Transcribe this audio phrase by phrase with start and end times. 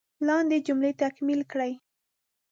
[0.27, 1.71] لاندې جملې تکمیل کړئ.